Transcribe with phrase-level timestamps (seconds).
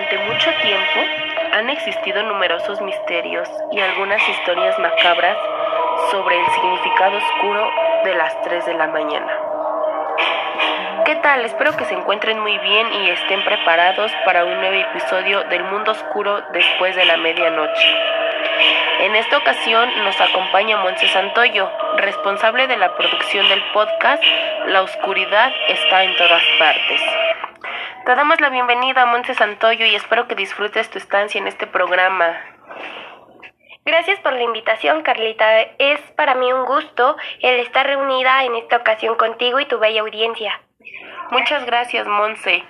[0.00, 1.00] Durante mucho tiempo
[1.52, 5.36] han existido numerosos misterios y algunas historias macabras
[6.10, 7.70] sobre el significado oscuro
[8.04, 9.30] de las 3 de la mañana.
[11.04, 11.44] ¿Qué tal?
[11.44, 15.90] Espero que se encuentren muy bien y estén preparados para un nuevo episodio del mundo
[15.90, 17.94] oscuro después de la medianoche.
[19.00, 24.24] En esta ocasión nos acompaña Monse Santoyo, responsable de la producción del podcast
[24.66, 27.29] La oscuridad está en todas partes.
[28.10, 31.68] Te damos la bienvenida a Monse Santoyo y espero que disfrutes tu estancia en este
[31.68, 32.40] programa.
[33.84, 35.60] Gracias por la invitación, Carlita.
[35.78, 40.00] Es para mí un gusto el estar reunida en esta ocasión contigo y tu bella
[40.00, 40.60] audiencia.
[41.30, 42.64] Muchas gracias, Monse.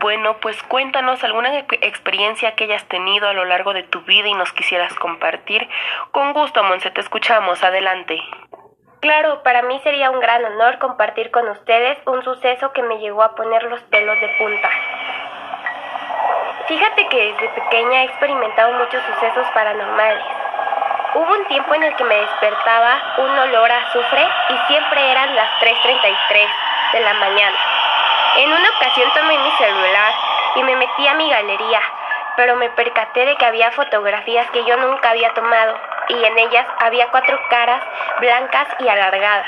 [0.00, 4.34] Bueno, pues cuéntanos alguna experiencia que hayas tenido a lo largo de tu vida y
[4.34, 5.68] nos quisieras compartir.
[6.10, 7.62] Con gusto, Monse, te escuchamos.
[7.62, 8.20] Adelante.
[9.02, 13.24] Claro, para mí sería un gran honor compartir con ustedes un suceso que me llegó
[13.24, 14.70] a poner los pelos de punta.
[16.68, 20.22] Fíjate que desde pequeña he experimentado muchos sucesos paranormales.
[21.14, 25.34] Hubo un tiempo en el que me despertaba un olor a azufre y siempre eran
[25.34, 27.56] las 3.33 de la mañana.
[28.36, 30.12] En una ocasión tomé mi celular
[30.54, 31.80] y me metí a mi galería,
[32.36, 35.76] pero me percaté de que había fotografías que yo nunca había tomado
[36.08, 37.82] y en ellas había cuatro caras
[38.20, 39.46] blancas y alargadas.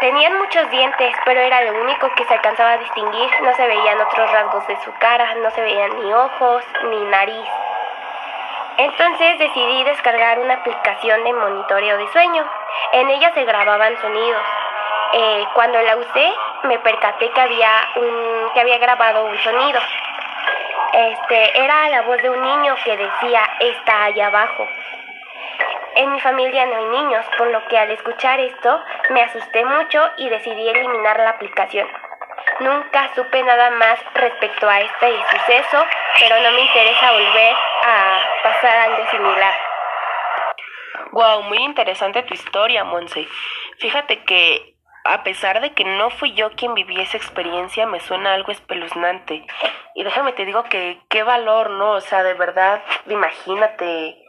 [0.00, 3.30] Tenían muchos dientes, pero era lo único que se alcanzaba a distinguir.
[3.42, 7.48] No se veían otros rasgos de su cara, no se veían ni ojos ni nariz.
[8.76, 12.44] Entonces decidí descargar una aplicación de monitoreo de sueño.
[12.92, 14.42] En ella se grababan sonidos.
[15.12, 19.80] Eh, cuando la usé, me percaté que había, un, que había grabado un sonido.
[20.92, 24.68] Este, era la voz de un niño que decía, está allá abajo.
[25.96, 30.02] En mi familia no hay niños, por lo que al escuchar esto me asusté mucho
[30.16, 31.86] y decidí eliminar la aplicación.
[32.60, 35.84] Nunca supe nada más respecto a este suceso,
[36.18, 39.54] pero no me interesa volver a pasar algo similar.
[41.12, 43.28] Wow, muy interesante tu historia, Monse.
[43.78, 44.74] Fíjate que
[45.04, 49.46] a pesar de que no fui yo quien viví esa experiencia, me suena algo espeluznante.
[49.94, 51.92] Y déjame te digo que qué valor, ¿no?
[51.92, 54.23] O sea, de verdad, imagínate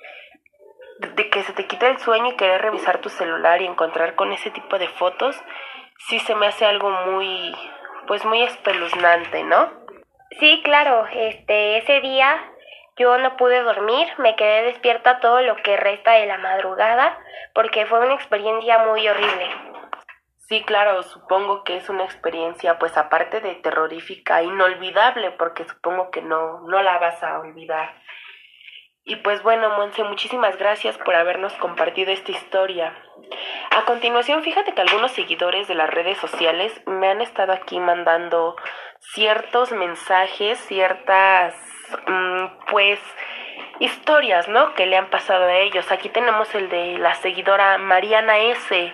[0.99, 4.31] de que se te quita el sueño y querer revisar tu celular y encontrar con
[4.31, 5.39] ese tipo de fotos,
[5.97, 7.55] sí se me hace algo muy,
[8.07, 9.69] pues muy espeluznante, ¿no?
[10.39, 12.51] Sí, claro, este, ese día
[12.97, 17.17] yo no pude dormir, me quedé despierta todo lo que resta de la madrugada,
[17.53, 19.49] porque fue una experiencia muy horrible.
[20.47, 26.21] Sí, claro, supongo que es una experiencia, pues aparte de terrorífica, inolvidable, porque supongo que
[26.21, 27.95] no, no la vas a olvidar.
[29.07, 32.91] Y pues bueno, Monse, muchísimas gracias por habernos compartido esta historia.
[33.69, 38.55] A continuación, fíjate que algunos seguidores de las redes sociales me han estado aquí mandando
[38.99, 41.53] ciertos mensajes, ciertas,
[42.07, 42.99] mm, pues,
[43.77, 44.73] historias, ¿no?
[44.73, 45.91] Que le han pasado a ellos.
[45.91, 48.91] Aquí tenemos el de la seguidora Mariana S.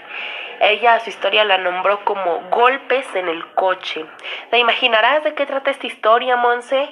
[0.60, 4.06] Ella su historia la nombró como golpes en el coche.
[4.50, 6.90] ¿Te imaginarás de qué trata esta historia, Monse?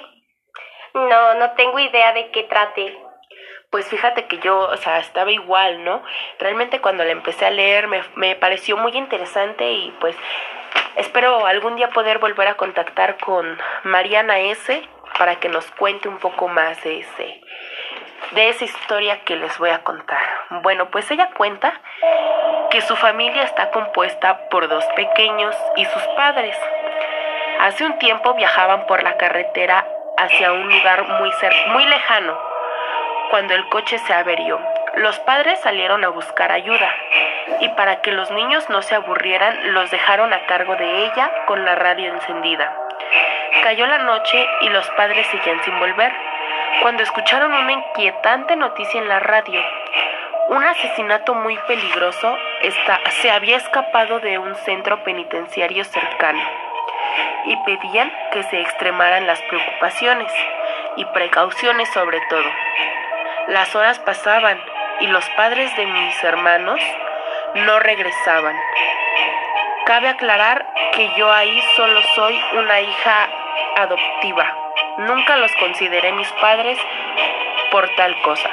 [0.94, 3.09] No, no tengo idea de qué trate
[3.70, 6.02] pues fíjate que yo, o sea, estaba igual, ¿no?
[6.40, 10.16] Realmente cuando la empecé a leer me, me pareció muy interesante y pues
[10.96, 14.82] espero algún día poder volver a contactar con Mariana S
[15.18, 17.40] para que nos cuente un poco más de ese
[18.32, 20.22] de esa historia que les voy a contar.
[20.62, 21.72] Bueno, pues ella cuenta
[22.70, 26.56] que su familia está compuesta por dos pequeños y sus padres.
[27.58, 29.84] Hace un tiempo viajaban por la carretera
[30.16, 31.30] hacia un lugar muy,
[31.72, 32.49] muy lejano
[33.30, 34.60] cuando el coche se averió.
[34.96, 36.92] Los padres salieron a buscar ayuda
[37.60, 41.64] y para que los niños no se aburrieran los dejaron a cargo de ella con
[41.64, 42.74] la radio encendida.
[43.62, 46.12] Cayó la noche y los padres seguían sin volver
[46.82, 49.60] cuando escucharon una inquietante noticia en la radio.
[50.48, 52.36] Un asesinato muy peligroso
[53.20, 56.40] se había escapado de un centro penitenciario cercano
[57.44, 60.32] y pedían que se extremaran las preocupaciones
[60.96, 62.48] y precauciones sobre todo.
[63.48, 64.60] Las horas pasaban
[65.00, 66.80] y los padres de mis hermanos
[67.54, 68.56] no regresaban.
[69.86, 73.28] Cabe aclarar que yo ahí solo soy una hija
[73.76, 74.56] adoptiva.
[74.98, 76.78] Nunca los consideré mis padres
[77.70, 78.50] por tal cosa.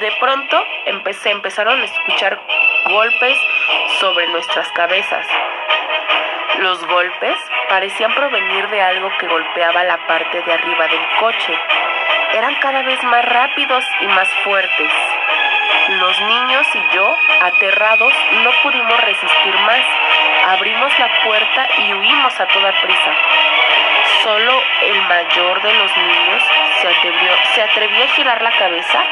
[0.00, 2.40] De pronto empecé, empezaron a escuchar
[2.86, 3.38] golpes
[4.00, 5.26] sobre nuestras cabezas.
[6.58, 7.36] Los golpes
[7.68, 11.58] parecían provenir de algo que golpeaba la parte de arriba del coche
[12.32, 14.92] eran cada vez más rápidos y más fuertes.
[15.88, 18.12] Los niños y yo, aterrados,
[18.44, 19.80] no pudimos resistir más.
[20.46, 23.12] Abrimos la puerta y huimos a toda prisa.
[24.22, 26.42] Solo el mayor de los niños
[26.80, 29.02] se atrevió, se atrevió a girar la cabeza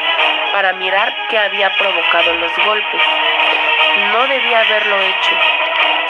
[0.53, 3.01] para mirar qué había provocado los golpes.
[4.13, 5.35] No debía haberlo hecho.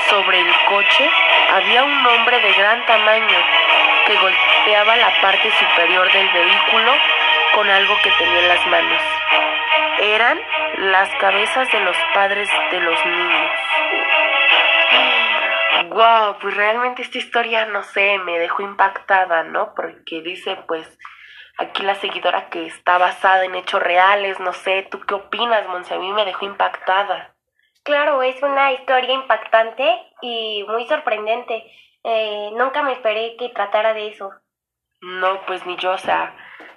[0.09, 1.09] Sobre el coche
[1.53, 3.37] había un hombre de gran tamaño
[4.11, 6.91] que golpeaba la parte superior del vehículo
[7.55, 9.01] con algo que tenía en las manos.
[10.01, 10.39] Eran
[10.79, 13.51] las cabezas de los padres de los niños.
[15.91, 19.73] Wow, pues realmente esta historia, no sé, me dejó impactada, ¿no?
[19.75, 20.97] Porque dice, pues,
[21.57, 25.93] aquí la seguidora que está basada en hechos reales, no sé, ¿tú qué opinas, Monse?
[25.93, 27.33] A mí me dejó impactada.
[27.83, 29.85] Claro, es una historia impactante
[30.21, 31.63] y muy sorprendente.
[32.03, 34.31] Eh, nunca me esperé que tratara de eso.
[35.01, 36.35] No, pues ni yo, o sea,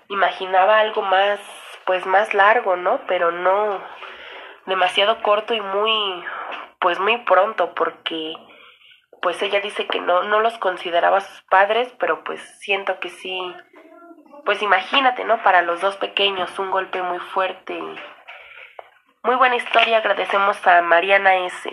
[0.09, 1.41] imaginaba algo más,
[1.87, 3.01] pues más largo, ¿no?
[3.07, 3.83] Pero no,
[4.67, 6.25] demasiado corto y muy,
[6.81, 8.35] pues muy pronto, porque
[9.23, 13.39] pues ella dice que no, no los consideraba sus padres, pero pues siento que sí,
[14.45, 15.43] pues imagínate, ¿no?
[15.43, 17.79] Para los dos pequeños, un golpe muy fuerte.
[19.23, 21.71] Muy buena historia, agradecemos a Mariana S.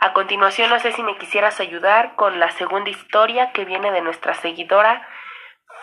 [0.00, 4.00] A continuación, no sé si me quisieras ayudar con la segunda historia que viene de
[4.00, 5.04] nuestra seguidora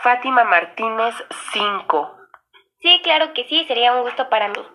[0.03, 1.13] Fátima Martínez
[1.51, 2.17] 5.
[2.79, 4.65] Sí, claro que sí, sería un gusto para mí.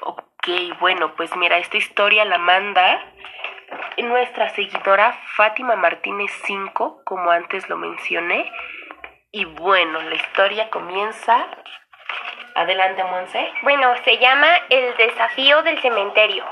[0.00, 3.04] Ok, bueno, pues mira, esta historia la manda
[3.98, 8.50] nuestra seguidora Fátima Martínez 5, como antes lo mencioné.
[9.30, 11.46] Y bueno, la historia comienza
[12.54, 13.52] Adelante, Monse.
[13.62, 16.44] Bueno, se llama El desafío del cementerio.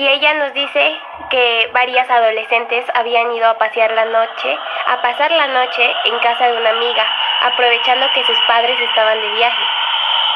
[0.00, 0.98] Y ella nos dice
[1.28, 6.46] que varias adolescentes habían ido a pasear la noche, a pasar la noche en casa
[6.46, 7.04] de una amiga,
[7.42, 9.62] aprovechando que sus padres estaban de viaje.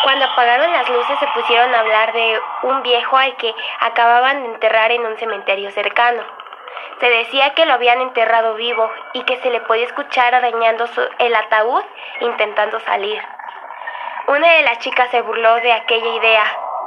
[0.02, 4.49] Cuando apagaron las luces se pusieron a hablar de un viejo al que acababan de
[4.50, 6.22] enterrar en un cementerio cercano.
[7.00, 10.84] Se decía que lo habían enterrado vivo y que se le podía escuchar arañando
[11.20, 11.82] el ataúd
[12.20, 13.19] intentando salir.
[14.26, 16.44] Una de las chicas se burló de aquella idea,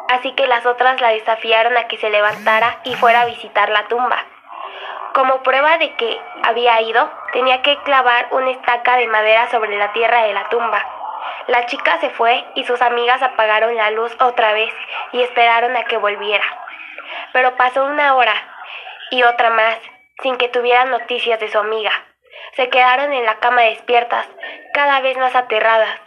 [0.10, 3.88] así que las otras la desafiaron a que se levantara y fuera a visitar la
[3.88, 4.26] tumba.
[5.14, 9.92] Como prueba de que había ido, tenía que clavar una estaca de madera sobre la
[9.92, 10.86] tierra de la tumba.
[11.48, 14.74] La chica se fue y sus amigas apagaron la luz otra vez
[15.14, 16.46] y esperaron a que volviera.
[17.34, 18.36] Pero pasó una hora
[19.12, 19.80] y otra más
[20.22, 21.92] sin que tuvieran noticias de su amiga.
[22.56, 24.28] Se quedaron en la cama despiertas,
[24.74, 26.00] cada vez más aterradas.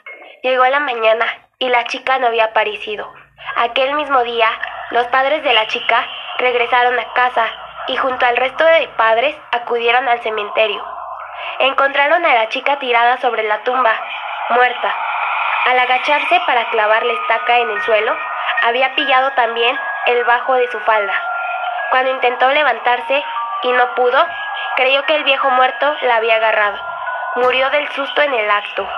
[0.43, 1.26] Llegó la mañana
[1.58, 3.12] y la chica no había aparecido.
[3.56, 4.48] Aquel mismo día,
[4.90, 6.06] los padres de la chica
[6.38, 7.46] regresaron a casa
[7.87, 10.84] y junto al resto de padres acudieron al cementerio.
[11.58, 13.92] Encontraron a la chica tirada sobre la tumba,
[14.50, 14.94] muerta.
[15.66, 18.16] Al agacharse para clavar la estaca en el suelo,
[18.62, 21.14] había pillado también el bajo de su falda.
[21.90, 23.22] Cuando intentó levantarse
[23.62, 24.26] y no pudo,
[24.76, 26.78] creyó que el viejo muerto la había agarrado.
[27.36, 28.88] Murió del susto en el acto.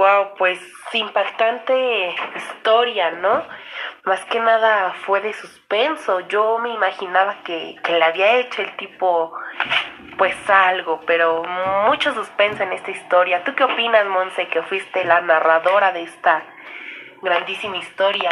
[0.00, 0.58] Wow, pues
[0.94, 3.44] impactante historia, ¿no?
[4.04, 6.20] Más que nada fue de suspenso.
[6.20, 9.30] Yo me imaginaba que, que le había hecho el tipo,
[10.16, 11.42] pues algo, pero
[11.84, 13.44] mucho suspenso en esta historia.
[13.44, 16.44] ¿Tú qué opinas, Monse, que fuiste la narradora de esta
[17.20, 18.30] grandísima historia?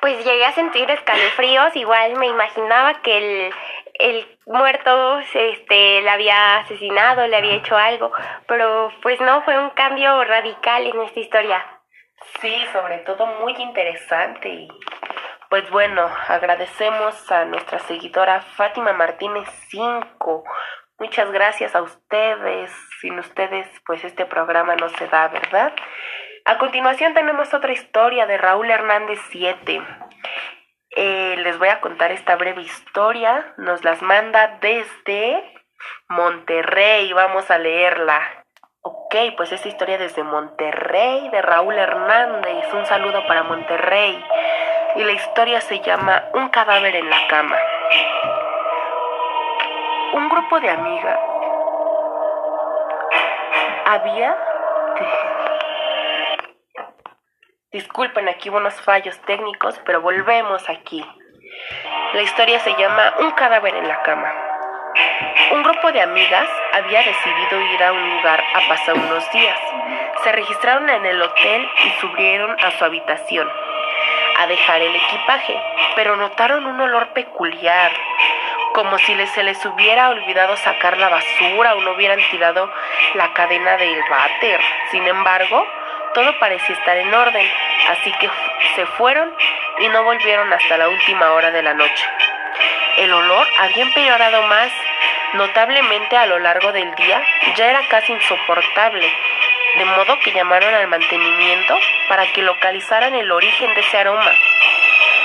[0.00, 3.54] Pues llegué a sentir escalofríos, igual me imaginaba que el,
[3.94, 8.12] el muerto este le había asesinado, le había hecho algo,
[8.46, 11.64] pero pues no, fue un cambio radical en esta historia.
[12.40, 14.68] Sí, sobre todo muy interesante
[15.54, 20.42] pues bueno, agradecemos a nuestra seguidora Fátima Martínez 5.
[20.98, 22.72] Muchas gracias a ustedes.
[23.00, 25.72] Sin ustedes, pues este programa no se da, ¿verdad?
[26.44, 29.80] A continuación tenemos otra historia de Raúl Hernández 7.
[30.96, 33.54] Eh, les voy a contar esta breve historia.
[33.56, 35.42] Nos las manda desde
[36.08, 37.12] Monterrey.
[37.12, 38.20] Vamos a leerla.
[38.82, 42.72] Ok, pues esta historia desde Monterrey, de Raúl Hernández.
[42.74, 44.22] Un saludo para Monterrey.
[44.96, 47.56] Y la historia se llama Un cadáver en la cama.
[50.12, 51.18] Un grupo de amigas
[53.86, 54.36] había
[57.74, 61.04] Disculpen, aquí unos fallos técnicos, pero volvemos aquí.
[62.12, 64.32] La historia se llama Un cadáver en la cama.
[65.50, 69.58] Un grupo de amigas había decidido ir a un lugar a pasar unos días.
[70.22, 73.50] Se registraron en el hotel y subieron a su habitación
[74.38, 75.60] a dejar el equipaje,
[75.96, 77.90] pero notaron un olor peculiar,
[78.72, 82.72] como si se les hubiera olvidado sacar la basura o no hubieran tirado
[83.14, 84.60] la cadena del váter.
[84.92, 85.66] Sin embargo,
[86.14, 87.50] todo parecía estar en orden,
[87.90, 88.30] así que
[88.74, 89.34] se fueron
[89.80, 92.06] y no volvieron hasta la última hora de la noche.
[92.96, 94.72] El olor había empeorado más
[95.34, 97.22] notablemente a lo largo del día,
[97.56, 99.12] ya era casi insoportable,
[99.76, 101.76] de modo que llamaron al mantenimiento
[102.08, 104.32] para que localizaran el origen de ese aroma.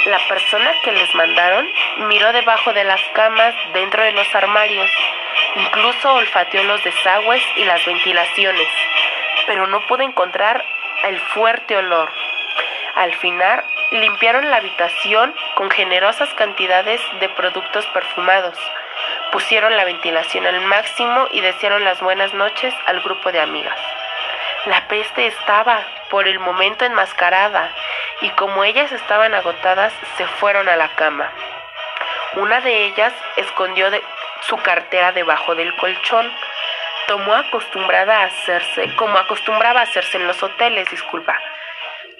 [0.05, 1.69] La persona que les mandaron
[2.07, 4.89] miró debajo de las camas, dentro de los armarios,
[5.55, 8.67] incluso olfateó los desagües y las ventilaciones,
[9.45, 10.63] pero no pudo encontrar
[11.03, 12.09] el fuerte olor.
[12.95, 18.57] Al final, limpiaron la habitación con generosas cantidades de productos perfumados,
[19.31, 23.79] pusieron la ventilación al máximo y desearon las buenas noches al grupo de amigas.
[24.65, 27.71] La peste estaba por el momento enmascarada
[28.21, 31.31] y como ellas estaban agotadas se fueron a la cama.
[32.35, 33.89] Una de ellas escondió
[34.41, 36.31] su cartera debajo del colchón.
[37.09, 41.39] Tomó acostumbrada a hacerse, como acostumbraba a hacerse en los hoteles, disculpa.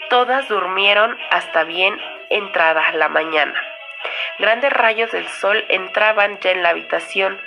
[0.10, 1.96] Todas durmieron hasta bien
[2.32, 3.54] entrada la mañana.
[4.40, 7.40] Grandes rayos del sol entraban ya en la habitación,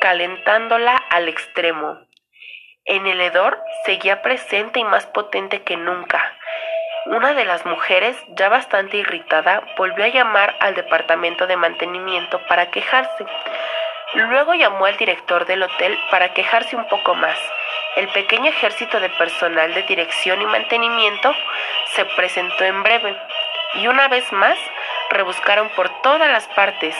[0.00, 2.00] calentándola al extremo.
[2.84, 6.36] En el hedor seguía presente y más potente que nunca.
[7.06, 12.72] Una de las mujeres, ya bastante irritada, volvió a llamar al departamento de mantenimiento para
[12.72, 13.24] quejarse.
[14.14, 17.38] Luego llamó al director del hotel para quejarse un poco más.
[17.96, 21.34] El pequeño ejército de personal de dirección y mantenimiento
[21.94, 23.16] se presentó en breve
[23.74, 24.58] y una vez más
[25.10, 26.94] rebuscaron por todas las partes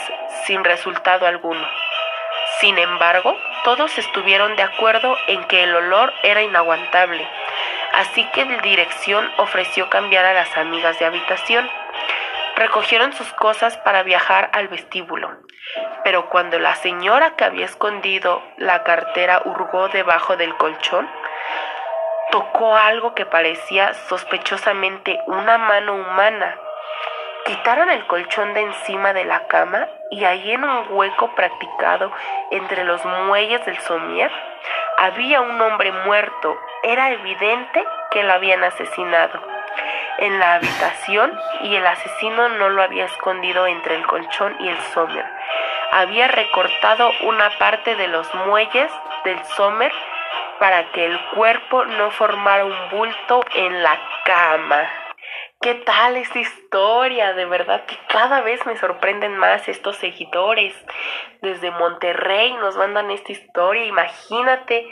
[0.45, 1.67] sin resultado alguno.
[2.59, 7.27] Sin embargo, todos estuvieron de acuerdo en que el olor era inaguantable,
[7.93, 11.69] así que la dirección ofreció cambiar a las amigas de habitación.
[12.59, 15.31] Recogieron sus cosas para viajar al vestíbulo,
[16.03, 21.09] pero cuando la señora que había escondido la cartera hurgó debajo del colchón,
[22.31, 26.55] tocó algo que parecía sospechosamente una mano humana
[27.49, 32.11] Quitaron el colchón de encima de la cama y ahí en un hueco practicado
[32.51, 34.31] entre los muelles del somier
[34.97, 36.59] había un hombre muerto.
[36.83, 39.41] Era evidente que lo habían asesinado
[40.19, 44.79] en la habitación y el asesino no lo había escondido entre el colchón y el
[44.93, 45.25] somier.
[45.91, 48.91] Había recortado una parte de los muelles
[49.23, 49.91] del somer
[50.59, 54.87] para que el cuerpo no formara un bulto en la cama.
[55.61, 57.33] ¿Qué tal esta historia?
[57.33, 60.73] De verdad que cada vez me sorprenden más estos seguidores.
[61.41, 63.83] Desde Monterrey nos mandan esta historia.
[63.83, 64.87] Imagínate.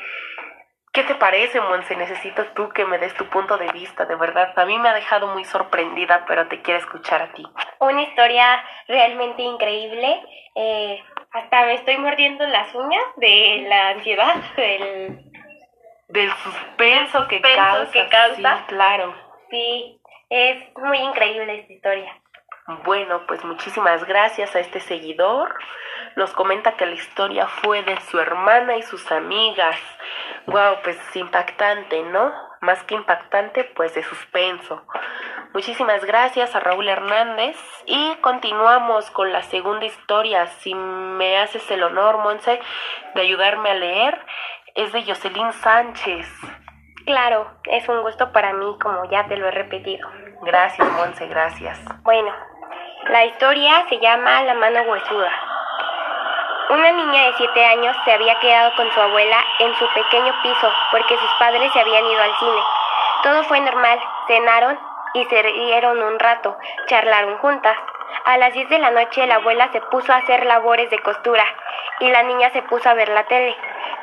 [0.98, 1.96] ¿Qué te parece, Monse?
[1.96, 4.52] Necesito tú que me des tu punto de vista, de verdad.
[4.56, 7.46] A mí me ha dejado muy sorprendida, pero te quiero escuchar a ti.
[7.80, 10.20] Una historia realmente increíble.
[10.56, 11.00] Eh,
[11.34, 15.22] hasta me estoy mordiendo las uñas de la ansiedad, del,
[16.08, 17.92] del suspenso que causa.
[17.92, 18.58] Que causa.
[18.58, 19.14] Sí, claro.
[19.52, 20.02] Sí,
[20.32, 22.22] es muy increíble esta historia.
[22.84, 25.56] Bueno, pues muchísimas gracias a este seguidor.
[26.18, 29.80] Nos comenta que la historia fue de su hermana y sus amigas.
[30.48, 32.34] Wow, pues impactante, ¿no?
[32.60, 34.86] Más que impactante, pues de suspenso.
[35.54, 37.56] Muchísimas gracias a Raúl Hernández
[37.86, 40.48] y continuamos con la segunda historia.
[40.48, 42.60] Si me haces el honor, Monse,
[43.16, 44.20] de ayudarme a leer,
[44.76, 46.28] es de Jocelyn Sánchez.
[47.06, 50.10] Claro, es un gusto para mí, como ya te lo he repetido.
[50.42, 51.80] Gracias, Monse, gracias.
[52.04, 52.34] Bueno,
[53.10, 55.32] la historia se llama La mano huesuda.
[56.70, 60.72] Una niña de 7 años se había quedado con su abuela en su pequeño piso
[60.92, 62.62] porque sus padres se habían ido al cine.
[63.24, 64.80] Todo fue normal, cenaron
[65.14, 67.78] y se rieron un rato, charlaron juntas.
[68.26, 71.46] A las 10 de la noche la abuela se puso a hacer labores de costura
[72.00, 73.56] y la niña se puso a ver la tele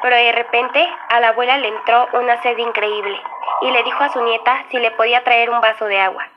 [0.04, 3.18] pero de repente a la abuela le entró una sed increíble
[3.62, 6.33] y le dijo a su nieta si le podía traer un vaso de agua.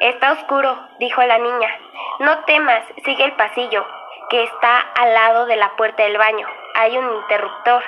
[0.00, 1.68] Está oscuro, dijo la niña.
[2.20, 3.84] No temas, sigue el pasillo,
[4.30, 6.46] que está al lado de la puerta del baño.
[6.74, 7.82] Hay un interruptor.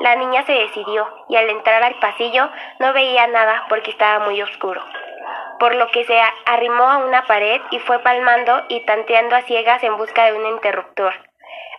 [0.00, 4.40] La niña se decidió y al entrar al pasillo no veía nada porque estaba muy
[4.40, 4.82] oscuro.
[5.58, 9.82] Por lo que se arrimó a una pared y fue palmando y tanteando a ciegas
[9.84, 11.12] en busca de un interruptor.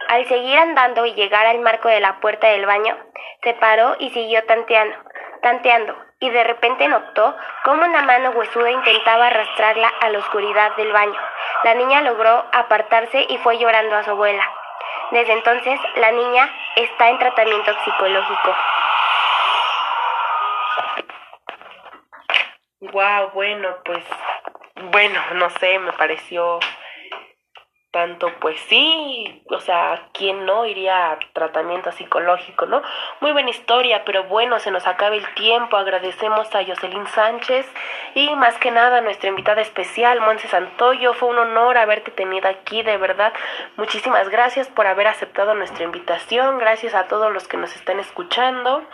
[0.09, 2.95] Al seguir andando y llegar al marco de la puerta del baño,
[3.43, 4.95] se paró y siguió tanteando,
[5.41, 10.93] tanteando, y de repente notó cómo una mano huesuda intentaba arrastrarla a la oscuridad del
[10.93, 11.19] baño.
[11.63, 14.47] La niña logró apartarse y fue llorando a su abuela.
[15.09, 18.55] Desde entonces, la niña está en tratamiento psicológico.
[22.81, 24.05] Wow, bueno, pues,
[24.91, 26.59] bueno, no sé, me pareció
[27.91, 32.81] tanto pues sí, o sea, ¿quién no iría a tratamiento psicológico, no?
[33.19, 37.69] Muy buena historia, pero bueno, se nos acaba el tiempo, agradecemos a Jocelyn Sánchez
[38.15, 42.47] y más que nada a nuestra invitada especial, Monse Santoyo, fue un honor haberte tenido
[42.47, 43.33] aquí, de verdad,
[43.75, 48.87] muchísimas gracias por haber aceptado nuestra invitación, gracias a todos los que nos están escuchando.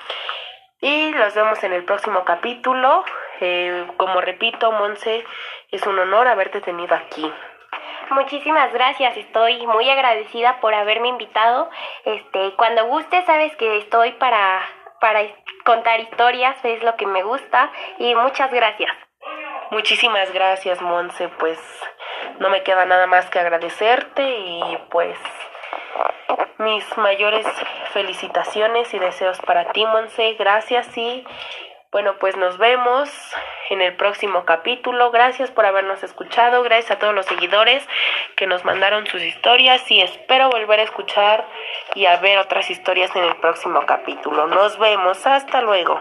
[0.80, 3.04] Y los vemos en el próximo capítulo,
[3.40, 5.26] eh, como repito, Monse,
[5.72, 7.32] es un honor haberte tenido aquí.
[8.10, 11.70] Muchísimas gracias, estoy muy agradecida por haberme invitado.
[12.06, 14.62] Este, cuando guste, sabes que estoy para
[15.00, 15.22] para
[15.64, 18.92] contar historias, es lo que me gusta y muchas gracias.
[19.72, 21.60] Muchísimas gracias, Monse, pues
[22.40, 25.20] no me queda nada más que agradecerte y pues
[26.58, 27.46] mis mayores
[27.92, 30.34] felicitaciones y deseos para ti, Monse.
[30.34, 31.26] Gracias y
[31.98, 33.10] bueno, pues nos vemos
[33.72, 35.10] en el próximo capítulo.
[35.10, 36.62] Gracias por habernos escuchado.
[36.62, 37.84] Gracias a todos los seguidores
[38.36, 41.44] que nos mandaron sus historias y espero volver a escuchar
[41.96, 44.46] y a ver otras historias en el próximo capítulo.
[44.46, 45.26] Nos vemos.
[45.26, 46.00] Hasta luego.